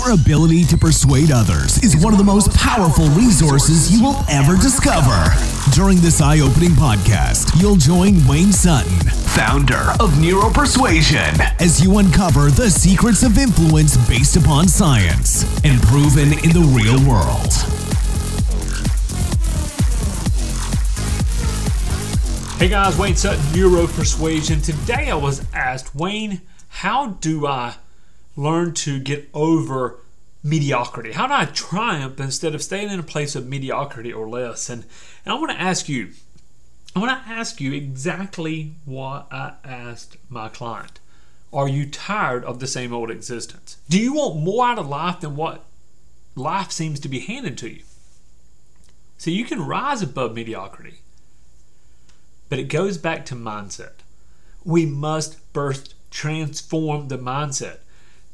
Your 0.00 0.12
ability 0.12 0.64
to 0.64 0.78
persuade 0.78 1.30
others 1.30 1.76
is 1.84 1.94
one 1.94 2.14
of 2.14 2.18
the 2.18 2.24
most 2.24 2.54
powerful 2.56 3.06
resources 3.10 3.92
you 3.92 4.02
will 4.02 4.16
ever 4.30 4.56
discover. 4.56 5.30
During 5.74 5.98
this 5.98 6.22
eye 6.22 6.40
opening 6.40 6.70
podcast, 6.70 7.60
you'll 7.60 7.76
join 7.76 8.26
Wayne 8.26 8.50
Sutton, 8.50 8.98
founder 9.10 9.92
of 10.00 10.12
Neuropersuasion, 10.12 11.38
as 11.60 11.84
you 11.84 11.98
uncover 11.98 12.50
the 12.50 12.70
secrets 12.70 13.22
of 13.22 13.36
influence 13.36 13.98
based 14.08 14.36
upon 14.36 14.68
science 14.68 15.44
and 15.64 15.82
proven 15.82 16.32
in 16.32 16.50
the 16.54 16.64
real 16.74 16.96
world. 17.06 17.52
Hey 22.58 22.70
guys, 22.70 22.96
Wayne 22.96 23.16
Sutton, 23.16 23.42
Neuropersuasion. 23.52 24.64
Today 24.64 25.10
I 25.10 25.16
was 25.16 25.44
asked, 25.52 25.94
Wayne, 25.94 26.40
how 26.68 27.08
do 27.20 27.46
I 27.46 27.74
learn 28.36 28.74
to 28.74 28.98
get 29.00 29.28
over 29.34 30.00
mediocrity? 30.42 31.12
How 31.12 31.26
do 31.26 31.34
I 31.34 31.44
triumph 31.46 32.20
instead 32.20 32.54
of 32.54 32.62
staying 32.62 32.90
in 32.90 33.00
a 33.00 33.04
place 33.04 33.34
of 33.34 33.46
mediocrity 33.46 34.12
or 34.12 34.28
less? 34.28 34.68
And, 34.68 34.84
and 35.24 35.32
I 35.32 35.38
want 35.38 35.50
to 35.50 35.60
ask 35.60 35.88
you, 35.88 36.10
I 36.94 37.00
want 37.00 37.24
to 37.24 37.30
ask 37.30 37.60
you 37.60 37.72
exactly 37.72 38.74
what 38.84 39.28
I 39.30 39.54
asked 39.64 40.16
my 40.28 40.48
client. 40.48 41.00
Are 41.52 41.68
you 41.68 41.86
tired 41.86 42.44
of 42.44 42.60
the 42.60 42.66
same 42.66 42.92
old 42.92 43.10
existence? 43.10 43.76
Do 43.88 43.98
you 43.98 44.14
want 44.14 44.40
more 44.40 44.66
out 44.66 44.78
of 44.78 44.88
life 44.88 45.20
than 45.20 45.36
what 45.36 45.64
life 46.36 46.70
seems 46.70 47.00
to 47.00 47.08
be 47.08 47.20
handed 47.20 47.58
to 47.58 47.68
you? 47.68 47.82
So 49.18 49.30
you 49.30 49.44
can 49.44 49.66
rise 49.66 50.00
above 50.00 50.34
mediocrity. 50.34 51.00
But 52.48 52.58
it 52.58 52.64
goes 52.64 52.98
back 52.98 53.26
to 53.26 53.36
mindset. 53.36 54.02
We 54.64 54.86
must 54.86 55.38
first 55.52 55.94
transform 56.10 57.08
the 57.08 57.18
mindset. 57.18 57.78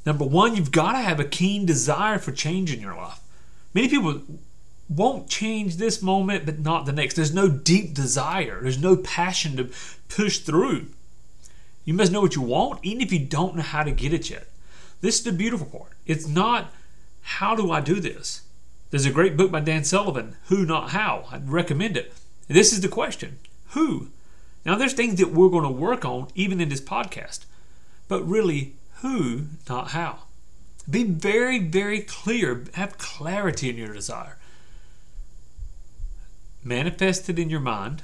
Number 0.06 0.24
one, 0.24 0.54
you've 0.54 0.70
got 0.70 0.92
to 0.92 0.98
have 0.98 1.18
a 1.18 1.24
keen 1.24 1.66
desire 1.66 2.18
for 2.18 2.30
change 2.30 2.72
in 2.72 2.80
your 2.80 2.94
life. 2.94 3.20
Many 3.74 3.88
people 3.88 4.22
won't 4.88 5.28
change 5.28 5.76
this 5.76 6.00
moment, 6.00 6.46
but 6.46 6.60
not 6.60 6.86
the 6.86 6.92
next. 6.92 7.14
There's 7.14 7.34
no 7.34 7.48
deep 7.48 7.92
desire, 7.92 8.60
there's 8.62 8.80
no 8.80 8.96
passion 8.96 9.56
to 9.56 9.70
push 10.08 10.38
through. 10.38 10.86
You 11.84 11.94
must 11.94 12.12
know 12.12 12.20
what 12.20 12.36
you 12.36 12.42
want, 12.42 12.80
even 12.84 13.00
if 13.00 13.12
you 13.12 13.18
don't 13.18 13.56
know 13.56 13.62
how 13.62 13.82
to 13.82 13.90
get 13.90 14.12
it 14.12 14.30
yet. 14.30 14.48
This 15.00 15.18
is 15.18 15.24
the 15.24 15.32
beautiful 15.32 15.66
part. 15.66 15.92
It's 16.06 16.26
not, 16.26 16.72
how 17.22 17.54
do 17.54 17.70
I 17.70 17.80
do 17.80 17.96
this? 17.96 18.42
There's 18.90 19.06
a 19.06 19.10
great 19.10 19.36
book 19.36 19.50
by 19.50 19.60
Dan 19.60 19.84
Sullivan, 19.84 20.36
Who 20.46 20.64
Not 20.64 20.90
How. 20.90 21.26
I'd 21.30 21.50
recommend 21.50 21.96
it. 21.96 22.12
This 22.48 22.72
is 22.72 22.80
the 22.80 22.88
question 22.88 23.38
Who? 23.70 24.08
Now, 24.64 24.76
there's 24.76 24.94
things 24.94 25.18
that 25.20 25.32
we're 25.32 25.48
going 25.48 25.64
to 25.64 25.70
work 25.70 26.04
on 26.04 26.28
even 26.34 26.60
in 26.60 26.68
this 26.68 26.80
podcast, 26.80 27.44
but 28.08 28.26
really, 28.26 28.74
who, 29.06 29.46
not 29.68 29.88
how. 29.88 30.18
Be 30.88 31.04
very, 31.04 31.58
very 31.58 32.00
clear. 32.00 32.64
Have 32.74 32.98
clarity 32.98 33.70
in 33.70 33.76
your 33.76 33.92
desire. 33.92 34.38
Manifest 36.62 37.28
it 37.28 37.38
in 37.38 37.50
your 37.50 37.60
mind 37.60 38.02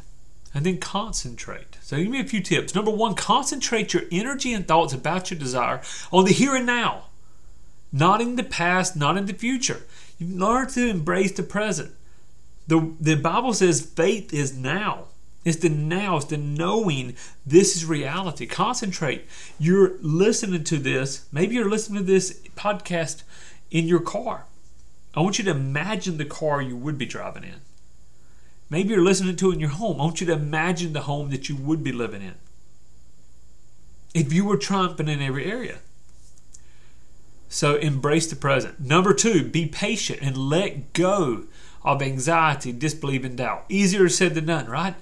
and 0.54 0.66
then 0.66 0.78
concentrate. 0.78 1.78
So, 1.82 1.96
give 1.96 2.08
me 2.08 2.20
a 2.20 2.24
few 2.24 2.40
tips. 2.40 2.74
Number 2.74 2.90
one, 2.90 3.14
concentrate 3.14 3.94
your 3.94 4.04
energy 4.10 4.52
and 4.52 4.66
thoughts 4.66 4.92
about 4.92 5.30
your 5.30 5.38
desire 5.38 5.80
on 6.12 6.24
the 6.24 6.32
here 6.32 6.54
and 6.54 6.66
now, 6.66 7.06
not 7.92 8.20
in 8.20 8.36
the 8.36 8.44
past, 8.44 8.96
not 8.96 9.16
in 9.16 9.26
the 9.26 9.34
future. 9.34 9.82
You 10.18 10.36
learn 10.36 10.68
to 10.68 10.88
embrace 10.88 11.32
the 11.32 11.42
present. 11.42 11.92
The, 12.66 12.92
the 13.00 13.16
Bible 13.16 13.54
says 13.54 13.80
faith 13.80 14.32
is 14.32 14.56
now. 14.56 15.06
It's 15.44 15.56
the 15.56 15.68
now, 15.68 16.16
it's 16.16 16.26
the 16.26 16.36
knowing 16.36 17.16
this 17.44 17.76
is 17.76 17.84
reality. 17.84 18.46
Concentrate. 18.46 19.26
You're 19.58 19.98
listening 20.00 20.64
to 20.64 20.78
this, 20.78 21.26
maybe 21.32 21.54
you're 21.54 21.68
listening 21.68 22.04
to 22.04 22.12
this 22.12 22.40
podcast 22.56 23.22
in 23.70 23.86
your 23.88 24.00
car. 24.00 24.44
I 25.14 25.20
want 25.20 25.38
you 25.38 25.44
to 25.44 25.50
imagine 25.50 26.16
the 26.16 26.24
car 26.24 26.62
you 26.62 26.76
would 26.76 26.96
be 26.96 27.06
driving 27.06 27.44
in. 27.44 27.60
Maybe 28.70 28.90
you're 28.90 29.04
listening 29.04 29.36
to 29.36 29.50
it 29.50 29.54
in 29.54 29.60
your 29.60 29.70
home. 29.70 30.00
I 30.00 30.04
want 30.04 30.20
you 30.20 30.26
to 30.28 30.32
imagine 30.32 30.92
the 30.92 31.02
home 31.02 31.30
that 31.30 31.48
you 31.48 31.56
would 31.56 31.84
be 31.84 31.92
living 31.92 32.22
in. 32.22 32.34
If 34.14 34.32
you 34.32 34.44
were 34.44 34.56
triumphant 34.56 35.08
in 35.08 35.20
every 35.20 35.44
area. 35.44 35.78
So 37.48 37.76
embrace 37.76 38.28
the 38.28 38.36
present. 38.36 38.80
Number 38.80 39.12
two, 39.12 39.44
be 39.46 39.66
patient 39.66 40.20
and 40.22 40.36
let 40.36 40.94
go 40.94 41.44
of 41.84 42.00
anxiety, 42.00 42.72
disbelief, 42.72 43.24
and 43.24 43.36
doubt. 43.36 43.66
Easier 43.68 44.08
said 44.08 44.34
than 44.34 44.46
done, 44.46 44.70
right? 44.70 44.94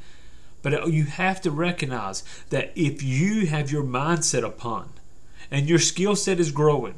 But 0.63 0.89
you 0.89 1.05
have 1.05 1.41
to 1.43 1.51
recognize 1.51 2.23
that 2.51 2.73
if 2.77 3.03
you 3.03 3.47
have 3.47 3.71
your 3.71 3.83
mindset 3.83 4.45
upon 4.45 4.91
and 5.51 5.69
your 5.69 5.79
skill 5.79 6.17
set 6.17 6.39
is 6.39 6.53
growing, 6.53 6.97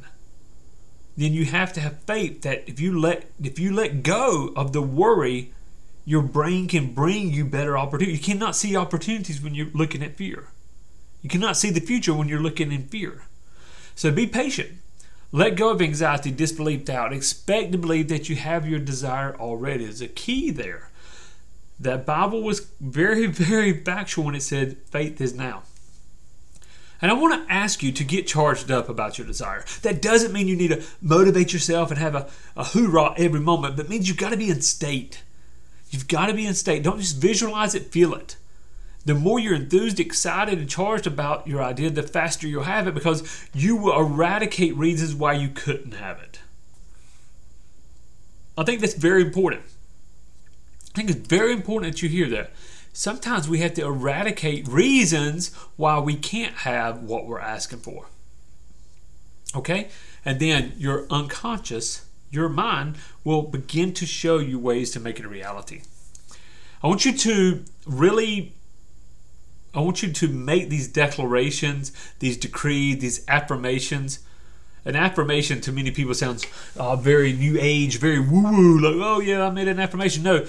then 1.16 1.32
you 1.32 1.44
have 1.44 1.72
to 1.74 1.80
have 1.80 2.02
faith 2.02 2.42
that 2.42 2.64
if 2.66 2.80
you 2.80 2.98
let 2.98 3.30
if 3.42 3.58
you 3.58 3.72
let 3.72 4.02
go 4.02 4.52
of 4.56 4.72
the 4.72 4.82
worry, 4.82 5.52
your 6.04 6.22
brain 6.22 6.66
can 6.66 6.92
bring 6.92 7.32
you 7.32 7.44
better 7.44 7.76
opportunities. 7.76 8.18
You 8.18 8.34
cannot 8.34 8.56
see 8.56 8.76
opportunities 8.76 9.40
when 9.40 9.54
you're 9.54 9.68
looking 9.72 10.02
at 10.02 10.16
fear. 10.16 10.48
You 11.20 11.28
cannot 11.28 11.56
see 11.56 11.70
the 11.70 11.80
future 11.80 12.14
when 12.14 12.28
you're 12.28 12.40
looking 12.40 12.72
in 12.72 12.88
fear. 12.88 13.22
So 13.94 14.10
be 14.10 14.26
patient. 14.26 14.70
Let 15.30 15.56
go 15.56 15.70
of 15.70 15.80
anxiety, 15.80 16.30
disbelief, 16.30 16.84
doubt. 16.84 17.12
Expect 17.12 17.72
to 17.72 17.78
believe 17.78 18.08
that 18.08 18.28
you 18.28 18.36
have 18.36 18.68
your 18.68 18.80
desire 18.80 19.34
already. 19.36 19.84
There's 19.84 20.02
a 20.02 20.08
key 20.08 20.50
there 20.50 20.90
that 21.82 22.06
Bible 22.06 22.42
was 22.42 22.68
very, 22.80 23.26
very 23.28 23.72
factual 23.72 24.24
when 24.24 24.34
it 24.34 24.42
said 24.42 24.78
faith 24.90 25.20
is 25.20 25.34
now. 25.34 25.62
And 27.00 27.10
I 27.10 27.14
want 27.14 27.46
to 27.48 27.52
ask 27.52 27.82
you 27.82 27.90
to 27.90 28.04
get 28.04 28.28
charged 28.28 28.70
up 28.70 28.88
about 28.88 29.18
your 29.18 29.26
desire. 29.26 29.64
That 29.82 30.00
doesn't 30.00 30.32
mean 30.32 30.46
you 30.46 30.54
need 30.54 30.68
to 30.68 30.84
motivate 31.00 31.52
yourself 31.52 31.90
and 31.90 31.98
have 31.98 32.14
a, 32.14 32.28
a 32.56 32.62
hoorah 32.62 33.14
every 33.16 33.40
moment, 33.40 33.76
but 33.76 33.88
means 33.88 34.06
you've 34.06 34.18
got 34.18 34.30
to 34.30 34.36
be 34.36 34.48
in 34.48 34.62
state. 34.62 35.24
You've 35.90 36.06
got 36.06 36.26
to 36.26 36.34
be 36.34 36.46
in 36.46 36.54
state. 36.54 36.84
Don't 36.84 37.00
just 37.00 37.16
visualize 37.16 37.74
it, 37.74 37.86
feel 37.90 38.14
it. 38.14 38.36
The 39.04 39.14
more 39.14 39.40
you're 39.40 39.56
enthused, 39.56 39.98
excited, 39.98 40.60
and 40.60 40.70
charged 40.70 41.08
about 41.08 41.48
your 41.48 41.60
idea, 41.60 41.90
the 41.90 42.04
faster 42.04 42.46
you'll 42.46 42.62
have 42.62 42.86
it 42.86 42.94
because 42.94 43.48
you 43.52 43.74
will 43.74 43.98
eradicate 43.98 44.76
reasons 44.76 45.12
why 45.12 45.32
you 45.32 45.48
couldn't 45.48 45.94
have 45.94 46.20
it. 46.20 46.38
I 48.56 48.62
think 48.62 48.80
that's 48.80 48.94
very 48.94 49.22
important. 49.22 49.62
I 50.92 50.98
think 50.98 51.10
it's 51.10 51.26
very 51.26 51.52
important 51.52 51.92
that 51.92 52.02
you 52.02 52.08
hear 52.08 52.28
that. 52.30 52.52
Sometimes 52.92 53.48
we 53.48 53.58
have 53.60 53.74
to 53.74 53.86
eradicate 53.86 54.68
reasons 54.68 55.54
why 55.76 55.98
we 55.98 56.14
can't 56.14 56.54
have 56.56 57.02
what 57.02 57.26
we're 57.26 57.40
asking 57.40 57.78
for. 57.78 58.06
Okay? 59.56 59.88
And 60.24 60.38
then 60.38 60.74
your 60.76 61.06
unconscious, 61.10 62.04
your 62.30 62.50
mind, 62.50 62.96
will 63.24 63.42
begin 63.42 63.94
to 63.94 64.06
show 64.06 64.38
you 64.38 64.58
ways 64.58 64.90
to 64.90 65.00
make 65.00 65.18
it 65.18 65.24
a 65.24 65.28
reality. 65.28 65.82
I 66.82 66.88
want 66.88 67.04
you 67.04 67.16
to 67.16 67.64
really 67.86 68.52
I 69.74 69.80
want 69.80 70.02
you 70.02 70.12
to 70.12 70.28
make 70.28 70.68
these 70.68 70.86
declarations, 70.86 71.92
these 72.18 72.36
decrees, 72.36 72.98
these 72.98 73.24
affirmations. 73.26 74.18
An 74.84 74.96
affirmation 74.96 75.62
to 75.62 75.72
many 75.72 75.90
people 75.90 76.12
sounds 76.12 76.44
uh, 76.76 76.96
very 76.96 77.32
new 77.32 77.56
age, 77.58 77.98
very 77.98 78.18
woo 78.18 78.42
woo, 78.42 78.78
like, 78.78 78.96
oh 78.96 79.20
yeah, 79.20 79.46
I 79.46 79.50
made 79.50 79.68
an 79.68 79.78
affirmation. 79.78 80.24
No, 80.24 80.44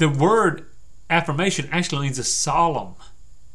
the 0.00 0.08
word 0.08 0.64
affirmation 1.10 1.68
actually 1.70 2.06
means 2.06 2.18
a 2.18 2.24
solemn. 2.24 2.94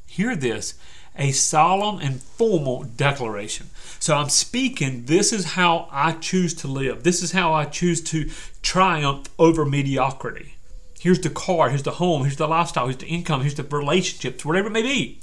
Hear 0.05 0.35
this 0.35 0.75
a 1.17 1.31
solemn 1.31 1.99
and 1.99 2.21
formal 2.21 2.83
declaration. 2.83 3.69
So 3.99 4.15
I'm 4.15 4.29
speaking, 4.29 5.05
this 5.05 5.31
is 5.31 5.53
how 5.53 5.87
I 5.89 6.11
choose 6.11 6.53
to 6.55 6.67
live. 6.67 7.03
This 7.03 7.23
is 7.23 7.31
how 7.31 7.53
I 7.53 7.65
choose 7.65 8.01
to 8.03 8.29
triumph 8.61 9.27
over 9.39 9.65
mediocrity. 9.65 10.55
Here's 10.99 11.21
the 11.21 11.29
car, 11.29 11.69
here's 11.69 11.83
the 11.83 11.91
home, 11.91 12.23
here's 12.23 12.35
the 12.35 12.47
lifestyle, 12.47 12.87
here's 12.87 12.97
the 12.97 13.07
income, 13.07 13.41
here's 13.41 13.55
the 13.55 13.63
relationships, 13.63 14.43
whatever 14.43 14.67
it 14.67 14.71
may 14.71 14.81
be. 14.81 15.19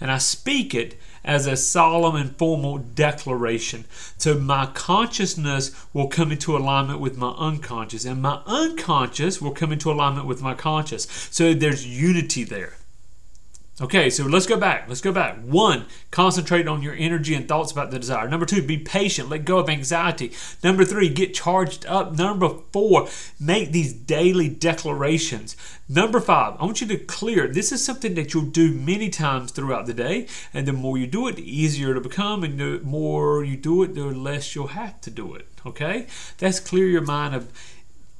And 0.00 0.10
I 0.10 0.18
speak 0.18 0.74
it 0.74 0.98
as 1.24 1.46
a 1.46 1.56
solemn 1.56 2.16
and 2.16 2.36
formal 2.36 2.78
declaration. 2.78 3.84
So 4.16 4.34
my 4.34 4.66
consciousness 4.66 5.74
will 5.92 6.08
come 6.08 6.32
into 6.32 6.56
alignment 6.56 7.00
with 7.00 7.16
my 7.16 7.30
unconscious, 7.30 8.04
and 8.04 8.22
my 8.22 8.40
unconscious 8.46 9.40
will 9.40 9.52
come 9.52 9.72
into 9.72 9.90
alignment 9.90 10.26
with 10.26 10.42
my 10.42 10.54
conscious. 10.54 11.04
So 11.30 11.54
there's 11.54 11.86
unity 11.86 12.44
there. 12.44 12.74
Okay, 13.80 14.10
so 14.10 14.24
let's 14.24 14.44
go 14.44 14.58
back. 14.58 14.86
Let's 14.88 15.00
go 15.00 15.10
back. 15.10 15.38
One, 15.40 15.86
concentrate 16.10 16.68
on 16.68 16.82
your 16.82 16.92
energy 16.94 17.34
and 17.34 17.48
thoughts 17.48 17.72
about 17.72 17.90
the 17.90 17.98
desire. 17.98 18.28
Number 18.28 18.44
two, 18.44 18.60
be 18.60 18.76
patient. 18.76 19.30
Let 19.30 19.46
go 19.46 19.58
of 19.58 19.70
anxiety. 19.70 20.32
Number 20.62 20.84
three, 20.84 21.08
get 21.08 21.32
charged 21.32 21.86
up. 21.86 22.12
Number 22.12 22.50
four, 22.72 23.08
make 23.40 23.72
these 23.72 23.94
daily 23.94 24.50
declarations. 24.50 25.56
Number 25.88 26.20
five, 26.20 26.56
I 26.60 26.64
want 26.64 26.82
you 26.82 26.88
to 26.88 26.98
clear. 26.98 27.48
This 27.48 27.72
is 27.72 27.82
something 27.82 28.12
that 28.16 28.34
you'll 28.34 28.44
do 28.44 28.70
many 28.70 29.08
times 29.08 29.50
throughout 29.50 29.86
the 29.86 29.94
day. 29.94 30.26
And 30.52 30.68
the 30.68 30.74
more 30.74 30.98
you 30.98 31.06
do 31.06 31.26
it, 31.28 31.36
the 31.36 31.58
easier 31.58 31.90
it'll 31.90 32.02
become. 32.02 32.44
And 32.44 32.60
the 32.60 32.80
more 32.80 33.42
you 33.42 33.56
do 33.56 33.82
it, 33.82 33.94
the 33.94 34.04
less 34.04 34.54
you'll 34.54 34.66
have 34.68 35.00
to 35.00 35.10
do 35.10 35.34
it. 35.34 35.48
Okay? 35.64 36.06
That's 36.36 36.60
clear 36.60 36.86
your 36.86 37.00
mind 37.00 37.34
of 37.34 37.50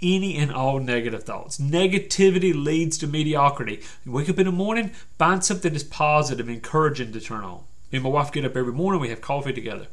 any 0.03 0.37
and 0.37 0.53
all 0.53 0.79
negative 0.79 1.25
thoughts. 1.25 1.59
Negativity 1.59 2.55
leads 2.55 2.99
to 2.99 3.07
mediocrity. 3.07 3.81
You 4.05 4.13
wake 4.13 4.29
up 4.29 4.39
in 4.39 4.47
the 4.47 4.53
morning, 4.53 4.91
find 5.19 5.45
something 5.45 5.73
that's 5.73 5.85
positive, 5.85 6.49
encouraging 6.49 7.13
to 7.13 7.21
turn 7.21 7.45
on. 7.45 7.65
Me 7.91 7.97
and 7.97 8.05
my 8.05 8.11
wife 8.11 8.33
get 8.33 8.45
up 8.45 8.57
every 8.57 8.73
morning, 8.73 9.01
we 9.01 9.09
have 9.09 9.21
coffee 9.21 9.53
together. 9.53 9.87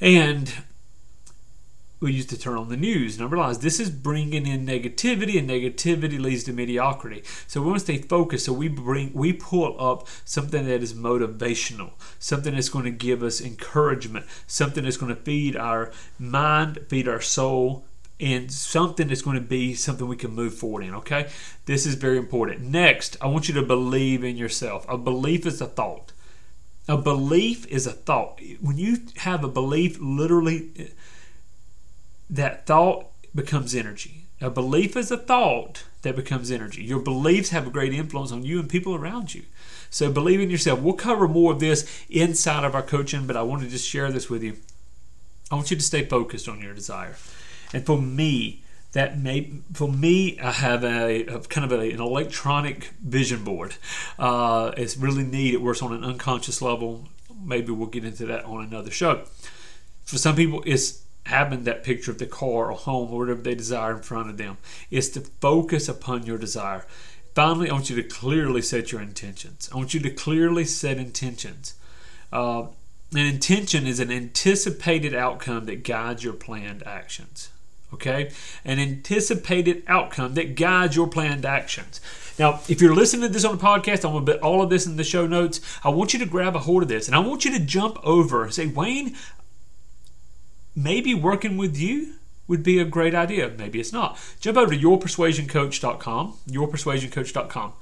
And 0.00 0.52
we 2.04 2.12
used 2.12 2.28
to 2.28 2.38
turn 2.38 2.58
on 2.58 2.68
the 2.68 2.76
news 2.76 3.16
and 3.16 3.26
I 3.26 3.30
realized 3.30 3.62
this 3.62 3.80
is 3.80 3.88
bringing 3.88 4.46
in 4.46 4.66
negativity 4.66 5.38
and 5.38 5.48
negativity 5.48 6.20
leads 6.20 6.44
to 6.44 6.52
mediocrity. 6.52 7.22
So 7.46 7.60
we 7.62 7.68
want 7.68 7.78
to 7.78 7.84
stay 7.84 7.96
focused. 7.96 8.44
So 8.44 8.52
we 8.52 8.68
bring 8.68 9.12
we 9.14 9.32
pull 9.32 9.80
up 9.80 10.06
something 10.24 10.66
that 10.66 10.82
is 10.82 10.92
motivational, 10.92 11.92
something 12.18 12.54
that's 12.54 12.68
going 12.68 12.84
to 12.84 12.90
give 12.90 13.22
us 13.22 13.40
encouragement, 13.40 14.26
something 14.46 14.84
that's 14.84 14.98
going 14.98 15.14
to 15.14 15.22
feed 15.22 15.56
our 15.56 15.92
mind, 16.18 16.78
feed 16.88 17.08
our 17.08 17.22
soul, 17.22 17.86
and 18.20 18.50
something 18.50 19.08
that's 19.08 19.22
going 19.22 19.36
to 19.36 19.46
be 19.46 19.74
something 19.74 20.06
we 20.06 20.16
can 20.16 20.34
move 20.34 20.54
forward 20.54 20.84
in. 20.84 20.94
Okay, 20.94 21.28
this 21.66 21.86
is 21.86 21.94
very 21.94 22.16
important. 22.16 22.62
Next, 22.62 23.16
I 23.20 23.26
want 23.26 23.48
you 23.48 23.54
to 23.54 23.62
believe 23.62 24.22
in 24.22 24.36
yourself. 24.36 24.86
A 24.88 24.96
belief 24.96 25.46
is 25.46 25.60
a 25.60 25.66
thought. 25.66 26.12
A 26.86 26.96
belief 26.96 27.66
is 27.66 27.86
a 27.86 27.92
thought. 27.92 28.40
When 28.60 28.76
you 28.76 28.98
have 29.16 29.42
a 29.42 29.48
belief, 29.48 29.98
literally, 30.00 30.92
that 32.28 32.66
thought 32.66 33.06
becomes 33.34 33.74
energy. 33.74 34.26
A 34.40 34.50
belief 34.50 34.96
is 34.96 35.10
a 35.10 35.16
thought 35.16 35.84
that 36.02 36.16
becomes 36.16 36.50
energy. 36.50 36.84
Your 36.84 37.00
beliefs 37.00 37.50
have 37.50 37.66
a 37.66 37.70
great 37.70 37.94
influence 37.94 38.30
on 38.30 38.44
you 38.44 38.60
and 38.60 38.68
people 38.68 38.94
around 38.94 39.34
you. 39.34 39.42
So 39.90 40.10
believe 40.12 40.40
in 40.40 40.50
yourself. 40.50 40.80
We'll 40.80 40.94
cover 40.94 41.26
more 41.26 41.52
of 41.52 41.60
this 41.60 42.04
inside 42.10 42.64
of 42.64 42.74
our 42.74 42.82
coaching, 42.82 43.26
but 43.26 43.36
I 43.36 43.42
want 43.42 43.62
to 43.62 43.68
just 43.68 43.88
share 43.88 44.10
this 44.10 44.28
with 44.28 44.42
you. 44.42 44.56
I 45.50 45.54
want 45.54 45.70
you 45.70 45.76
to 45.76 45.82
stay 45.82 46.04
focused 46.04 46.48
on 46.48 46.60
your 46.60 46.74
desire. 46.74 47.14
And 47.74 47.84
for 47.84 48.00
me, 48.00 48.62
that 48.92 49.18
may 49.18 49.52
for 49.72 49.88
me 49.88 50.38
I 50.38 50.52
have 50.52 50.84
a, 50.84 51.26
a 51.26 51.40
kind 51.40 51.70
of 51.70 51.78
a, 51.78 51.90
an 51.90 52.00
electronic 52.00 52.92
vision 53.02 53.42
board. 53.42 53.74
Uh, 54.18 54.70
it's 54.76 54.96
really 54.96 55.24
neat. 55.24 55.54
It 55.54 55.60
works 55.60 55.82
on 55.82 55.92
an 55.92 56.04
unconscious 56.04 56.62
level. 56.62 57.08
Maybe 57.44 57.72
we'll 57.72 57.88
get 57.88 58.04
into 58.04 58.26
that 58.26 58.44
on 58.44 58.64
another 58.64 58.92
show. 58.92 59.24
For 60.04 60.18
some 60.18 60.36
people, 60.36 60.62
it's 60.64 61.02
having 61.26 61.64
that 61.64 61.82
picture 61.82 62.12
of 62.12 62.18
the 62.18 62.26
car 62.26 62.70
or 62.70 62.76
home 62.76 63.10
or 63.10 63.18
whatever 63.18 63.42
they 63.42 63.56
desire 63.56 63.96
in 63.96 64.02
front 64.02 64.30
of 64.30 64.36
them. 64.36 64.58
It's 64.90 65.08
to 65.10 65.20
focus 65.20 65.88
upon 65.88 66.26
your 66.26 66.38
desire. 66.38 66.86
Finally, 67.34 67.70
I 67.70 67.72
want 67.72 67.90
you 67.90 67.96
to 67.96 68.08
clearly 68.08 68.62
set 68.62 68.92
your 68.92 69.00
intentions. 69.00 69.68
I 69.72 69.76
want 69.76 69.94
you 69.94 70.00
to 70.00 70.10
clearly 70.10 70.64
set 70.64 70.98
intentions. 70.98 71.74
Uh, 72.32 72.66
an 73.12 73.26
intention 73.26 73.86
is 73.86 73.98
an 73.98 74.12
anticipated 74.12 75.14
outcome 75.14 75.64
that 75.66 75.82
guides 75.82 76.22
your 76.22 76.34
planned 76.34 76.84
actions. 76.86 77.48
Okay? 77.94 78.30
An 78.64 78.78
anticipated 78.78 79.82
outcome 79.86 80.34
that 80.34 80.54
guides 80.54 80.94
your 80.94 81.08
planned 81.08 81.44
actions. 81.46 82.00
Now, 82.38 82.60
if 82.68 82.80
you're 82.80 82.94
listening 82.94 83.28
to 83.28 83.32
this 83.32 83.44
on 83.44 83.54
a 83.54 83.58
podcast, 83.58 84.04
I'm 84.04 84.12
going 84.12 84.26
to 84.26 84.32
put 84.32 84.40
all 84.42 84.62
of 84.62 84.70
this 84.70 84.86
in 84.86 84.96
the 84.96 85.04
show 85.04 85.26
notes. 85.26 85.60
I 85.84 85.88
want 85.88 86.12
you 86.12 86.18
to 86.18 86.26
grab 86.26 86.56
a 86.56 86.60
hold 86.60 86.82
of 86.82 86.88
this 86.88 87.06
and 87.06 87.14
I 87.14 87.20
want 87.20 87.44
you 87.44 87.52
to 87.52 87.60
jump 87.60 87.98
over 88.04 88.44
and 88.44 88.52
say, 88.52 88.66
Wayne, 88.66 89.16
maybe 90.74 91.14
working 91.14 91.56
with 91.56 91.76
you 91.76 92.14
would 92.46 92.62
be 92.62 92.78
a 92.78 92.84
great 92.84 93.14
idea. 93.14 93.50
Maybe 93.56 93.80
it's 93.80 93.92
not. 93.92 94.18
Jump 94.40 94.58
over 94.58 94.74
to 94.74 94.78
yourpersuasioncoach.com, 94.78 96.34
yourpersuasioncoach.com. 96.48 97.72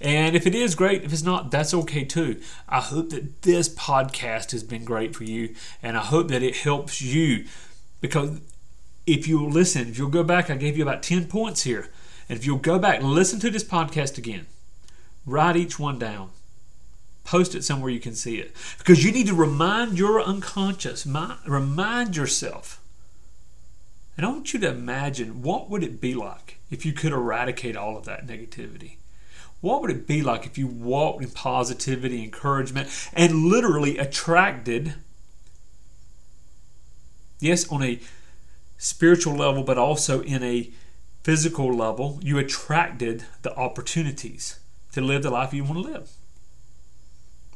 And 0.00 0.34
if 0.34 0.46
it 0.46 0.54
is 0.54 0.74
great, 0.74 1.04
if 1.04 1.12
it's 1.12 1.22
not, 1.22 1.50
that's 1.50 1.74
okay 1.74 2.04
too. 2.04 2.40
I 2.68 2.80
hope 2.80 3.10
that 3.10 3.42
this 3.42 3.68
podcast 3.68 4.52
has 4.52 4.62
been 4.62 4.84
great 4.84 5.14
for 5.14 5.24
you, 5.24 5.54
and 5.82 5.96
I 5.96 6.00
hope 6.00 6.28
that 6.28 6.42
it 6.42 6.56
helps 6.56 7.02
you 7.02 7.44
because 8.00 8.40
if 9.14 9.26
you 9.26 9.46
listen, 9.46 9.88
if 9.88 9.98
you'll 9.98 10.10
go 10.10 10.22
back, 10.22 10.50
I 10.50 10.56
gave 10.56 10.76
you 10.76 10.82
about 10.82 11.02
10 11.02 11.26
points 11.26 11.62
here. 11.62 11.88
And 12.28 12.38
if 12.38 12.46
you'll 12.46 12.58
go 12.58 12.78
back 12.78 13.00
and 13.00 13.10
listen 13.10 13.40
to 13.40 13.50
this 13.50 13.64
podcast 13.64 14.16
again, 14.18 14.46
write 15.26 15.56
each 15.56 15.78
one 15.78 15.98
down. 15.98 16.30
Post 17.24 17.54
it 17.54 17.64
somewhere 17.64 17.90
you 17.90 18.00
can 18.00 18.14
see 18.14 18.36
it. 18.36 18.54
Because 18.78 19.04
you 19.04 19.12
need 19.12 19.26
to 19.26 19.34
remind 19.34 19.98
your 19.98 20.22
unconscious, 20.22 21.06
remind 21.06 22.16
yourself. 22.16 22.80
And 24.16 24.26
I 24.26 24.30
want 24.30 24.52
you 24.52 24.60
to 24.60 24.68
imagine 24.68 25.42
what 25.42 25.70
would 25.70 25.82
it 25.82 26.00
be 26.00 26.14
like 26.14 26.58
if 26.70 26.84
you 26.84 26.92
could 26.92 27.12
eradicate 27.12 27.76
all 27.76 27.96
of 27.96 28.04
that 28.04 28.26
negativity? 28.26 28.96
What 29.60 29.82
would 29.82 29.90
it 29.90 30.06
be 30.06 30.22
like 30.22 30.46
if 30.46 30.56
you 30.56 30.66
walked 30.66 31.22
in 31.22 31.30
positivity, 31.30 32.22
encouragement, 32.22 32.88
and 33.12 33.46
literally 33.46 33.98
attracted, 33.98 34.94
yes, 37.40 37.68
on 37.70 37.82
a 37.82 37.98
spiritual 38.80 39.36
level, 39.36 39.62
but 39.62 39.76
also 39.76 40.22
in 40.22 40.42
a 40.42 40.70
physical 41.22 41.72
level, 41.72 42.18
you 42.22 42.38
attracted 42.38 43.24
the 43.42 43.54
opportunities 43.54 44.58
to 44.92 45.02
live 45.02 45.22
the 45.22 45.30
life 45.30 45.52
you 45.52 45.62
want 45.62 45.84
to 45.84 45.92
live. 45.92 46.10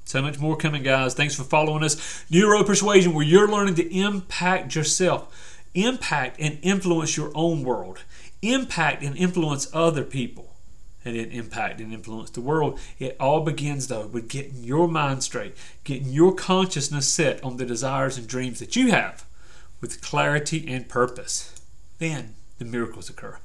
So 0.04 0.20
much 0.20 0.38
more 0.38 0.54
coming, 0.54 0.82
guys. 0.82 1.14
Thanks 1.14 1.34
for 1.34 1.44
following 1.44 1.82
us. 1.82 2.24
Neuro 2.28 2.62
Persuasion, 2.62 3.14
where 3.14 3.24
you're 3.24 3.48
learning 3.48 3.76
to 3.76 3.96
impact 3.96 4.74
yourself, 4.74 5.58
impact 5.72 6.38
and 6.38 6.58
influence 6.60 7.16
your 7.16 7.32
own 7.34 7.64
world, 7.64 8.00
impact 8.42 9.02
and 9.02 9.16
influence 9.16 9.66
other 9.72 10.04
people, 10.04 10.52
and 11.06 11.16
then 11.16 11.30
impact 11.30 11.80
and 11.80 11.90
influence 11.94 12.28
the 12.28 12.42
world. 12.42 12.78
It 12.98 13.16
all 13.18 13.40
begins, 13.40 13.88
though, 13.88 14.08
with 14.08 14.28
getting 14.28 14.62
your 14.62 14.88
mind 14.88 15.22
straight, 15.22 15.56
getting 15.84 16.08
your 16.08 16.34
consciousness 16.34 17.08
set 17.08 17.42
on 17.42 17.56
the 17.56 17.64
desires 17.64 18.18
and 18.18 18.28
dreams 18.28 18.58
that 18.58 18.76
you 18.76 18.90
have 18.90 19.24
with 19.84 20.00
clarity 20.00 20.64
and 20.72 20.88
purpose. 20.88 21.60
Then 21.98 22.36
the 22.56 22.64
miracles 22.64 23.10
occur. 23.10 23.36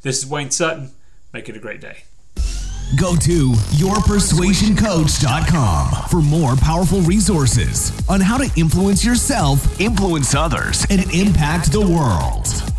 This 0.00 0.22
is 0.22 0.26
Wayne 0.26 0.50
Sutton. 0.50 0.92
Make 1.34 1.50
it 1.50 1.56
a 1.56 1.58
great 1.58 1.82
day. 1.82 2.04
Go 2.98 3.14
to 3.16 3.50
yourpersuasioncoach.com 3.76 6.08
for 6.08 6.22
more 6.22 6.56
powerful 6.56 7.02
resources 7.02 7.92
on 8.08 8.22
how 8.22 8.38
to 8.38 8.50
influence 8.58 9.04
yourself, 9.04 9.78
influence 9.78 10.34
others, 10.34 10.86
and 10.88 11.02
impact 11.12 11.72
the 11.72 11.82
world. 11.82 12.71